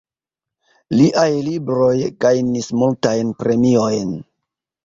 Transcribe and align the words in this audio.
Liaj 0.99 1.25
libroj 1.49 1.91
gajnis 2.25 2.73
multajn 2.85 3.33
premiojn. 3.43 4.19